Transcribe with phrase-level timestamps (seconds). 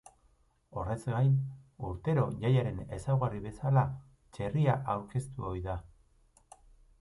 [0.83, 1.35] Horrez gain,
[1.89, 3.85] urtero jaiaren ezaugarri bezala
[4.39, 5.77] txerria aurkeztu ohi da.